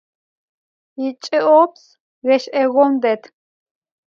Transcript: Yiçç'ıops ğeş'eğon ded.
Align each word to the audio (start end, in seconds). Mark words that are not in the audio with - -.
Yiçç'ıops 0.99 1.83
ğeş'eğon 2.25 2.93
ded. 3.01 3.23